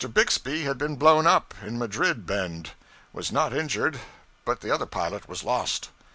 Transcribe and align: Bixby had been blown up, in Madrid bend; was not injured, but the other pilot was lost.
Bixby 0.15 0.63
had 0.63 0.79
been 0.79 0.95
blown 0.95 1.27
up, 1.27 1.53
in 1.61 1.77
Madrid 1.77 2.25
bend; 2.25 2.71
was 3.13 3.31
not 3.31 3.53
injured, 3.55 3.99
but 4.45 4.61
the 4.61 4.73
other 4.73 4.87
pilot 4.87 5.29
was 5.29 5.43
lost. 5.43 5.89